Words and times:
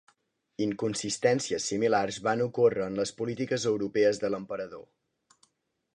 Inconsistències 0.65 1.67
similars 1.73 2.17
van 2.29 2.43
ocórrer 2.47 2.85
en 2.87 2.97
les 3.03 3.15
polítiques 3.21 3.69
europees 3.75 4.23
de 4.25 4.33
l'emperador. 4.37 4.85